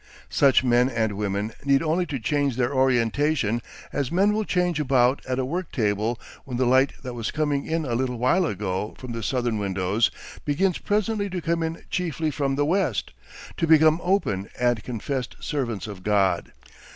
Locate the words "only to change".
1.83-2.55